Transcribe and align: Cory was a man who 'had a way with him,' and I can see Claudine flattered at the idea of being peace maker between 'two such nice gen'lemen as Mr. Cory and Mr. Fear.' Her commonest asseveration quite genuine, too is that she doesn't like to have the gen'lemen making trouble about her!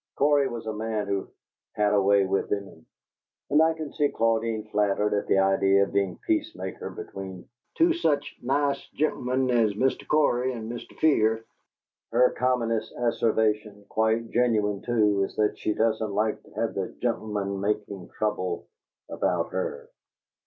Cory 0.15 0.47
was 0.47 0.65
a 0.65 0.73
man 0.73 1.05
who 1.05 1.27
'had 1.73 1.93
a 1.93 2.01
way 2.01 2.25
with 2.25 2.49
him,' 2.51 2.87
and 3.51 3.61
I 3.61 3.75
can 3.75 3.93
see 3.93 4.09
Claudine 4.09 4.63
flattered 4.71 5.13
at 5.13 5.27
the 5.27 5.37
idea 5.37 5.83
of 5.83 5.93
being 5.93 6.17
peace 6.25 6.55
maker 6.55 6.89
between 6.89 7.47
'two 7.75 7.93
such 7.93 8.35
nice 8.41 8.83
gen'lemen 8.95 9.51
as 9.51 9.75
Mr. 9.75 10.07
Cory 10.07 10.53
and 10.53 10.71
Mr. 10.71 10.97
Fear.' 10.97 11.45
Her 12.11 12.31
commonest 12.31 12.91
asseveration 12.95 13.85
quite 13.89 14.31
genuine, 14.31 14.81
too 14.81 15.23
is 15.23 15.35
that 15.35 15.59
she 15.59 15.75
doesn't 15.75 16.15
like 16.15 16.41
to 16.41 16.51
have 16.55 16.73
the 16.73 16.95
gen'lemen 16.99 17.61
making 17.61 18.09
trouble 18.17 18.65
about 19.07 19.51
her! 19.51 19.87